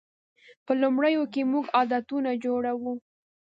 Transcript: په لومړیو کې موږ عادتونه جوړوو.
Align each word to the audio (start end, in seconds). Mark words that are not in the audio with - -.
په 0.65 0.71
لومړیو 0.81 1.23
کې 1.33 1.41
موږ 1.51 1.65
عادتونه 1.77 2.31
جوړوو. 2.45 2.93